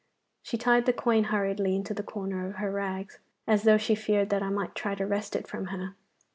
She 0.41 0.57
tied 0.57 0.87
the 0.87 0.93
coin 0.93 1.25
hurriedly 1.25 1.75
into 1.75 1.93
the 1.93 2.01
corner 2.01 2.47
of 2.47 2.55
her 2.55 2.71
rags, 2.71 3.19
as 3.45 3.65
though 3.65 3.77
she 3.77 3.93
feared 3.93 4.31
that 4.31 4.41
I 4.41 4.49
might 4.49 4.73
try 4.73 4.95
to 4.95 5.05
wrest 5.05 5.35
it 5.35 5.47
from 5.47 5.65
her. 5.67 5.93